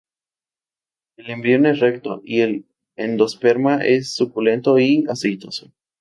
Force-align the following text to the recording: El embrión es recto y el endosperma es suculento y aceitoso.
El 1.15 1.29
embrión 1.29 1.67
es 1.67 1.79
recto 1.79 2.23
y 2.25 2.39
el 2.41 2.65
endosperma 2.95 3.85
es 3.85 4.15
suculento 4.15 4.79
y 4.79 5.05
aceitoso. 5.07 5.71